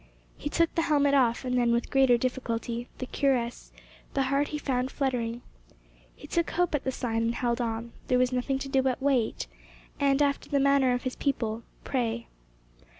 He 0.35 0.49
took 0.49 0.73
the 0.73 0.81
helmet 0.81 1.13
off, 1.13 1.45
and 1.45 1.55
then, 1.55 1.71
with 1.71 1.91
greater 1.91 2.17
difficulty, 2.17 2.87
the 2.97 3.05
cuirass; 3.05 3.71
the 4.15 4.23
heart 4.33 4.47
he 4.47 4.57
found 4.57 4.89
fluttering. 4.89 5.43
He 6.15 6.25
took 6.25 6.49
hope 6.49 6.73
at 6.73 6.83
the 6.83 6.91
sign, 6.91 7.21
and 7.21 7.35
held 7.35 7.61
on. 7.61 7.93
There 8.07 8.17
was 8.17 8.33
nothing 8.33 8.57
to 8.57 8.67
do 8.67 8.81
but 8.81 8.99
wait, 8.99 9.45
and, 9.99 10.19
after 10.19 10.49
the 10.49 10.59
manner 10.59 10.95
of 10.95 11.03
his 11.03 11.15
people, 11.15 11.61
pray. 11.83 12.25